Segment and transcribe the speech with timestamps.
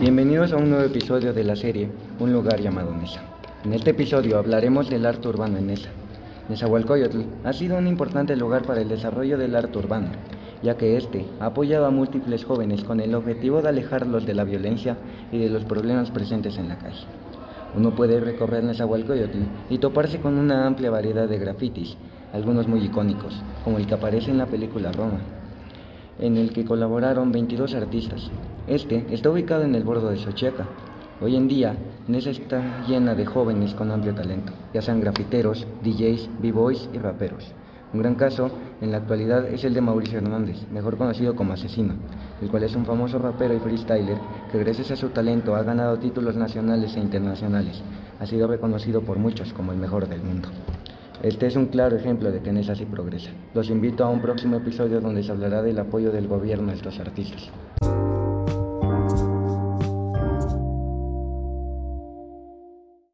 [0.00, 3.20] Bienvenidos a un nuevo episodio de la serie Un lugar llamado Nesa.
[3.64, 5.90] En este episodio hablaremos del arte urbano en Nesa.
[6.48, 10.08] Nezahualcóyotl ha sido un importante lugar para el desarrollo del arte urbano,
[10.62, 14.44] ya que este ha apoyado a múltiples jóvenes con el objetivo de alejarlos de la
[14.44, 14.96] violencia
[15.30, 17.21] y de los problemas presentes en la calle.
[17.74, 19.38] Uno puede recorrer Nezahualcóyotl
[19.70, 21.96] y toparse con una amplia variedad de grafitis,
[22.32, 25.20] algunos muy icónicos, como el que aparece en la película Roma,
[26.18, 28.30] en el que colaboraron 22 artistas.
[28.66, 30.66] Este está ubicado en el bordo de Xochiaca.
[31.22, 31.76] Hoy en día,
[32.08, 37.52] Nesa está llena de jóvenes con amplio talento, ya sean grafiteros, DJs, b-boys y raperos.
[37.94, 41.94] Un gran caso en la actualidad es el de Mauricio Hernández, mejor conocido como Asesino,
[42.42, 44.18] el cual es un famoso rapero y freestyler
[44.50, 47.80] que gracias a su talento ha ganado títulos nacionales e internacionales.
[48.18, 50.48] Ha sido reconocido por muchos como el mejor del mundo.
[51.22, 53.30] Este es un claro ejemplo de que Nesa sí progresa.
[53.54, 56.98] Los invito a un próximo episodio donde se hablará del apoyo del gobierno a estos
[56.98, 57.48] artistas.